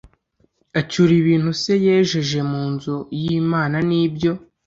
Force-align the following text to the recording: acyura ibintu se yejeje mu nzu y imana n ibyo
acyura 0.79 1.13
ibintu 1.21 1.49
se 1.61 1.73
yejeje 1.85 2.39
mu 2.51 2.63
nzu 2.73 2.95
y 3.21 3.23
imana 3.39 3.77
n 3.87 3.91
ibyo 4.03 4.31